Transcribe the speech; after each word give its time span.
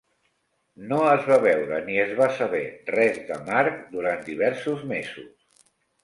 No 0.91 0.97
es 1.09 1.25
va 1.31 1.35
veure 1.41 1.81
ni 1.89 1.97
es 2.03 2.13
va 2.19 2.29
saber 2.37 2.61
res 2.95 3.19
de 3.27 3.37
Marc 3.49 3.83
durant 3.97 4.23
diversos 4.31 4.81
mesos. 4.93 5.61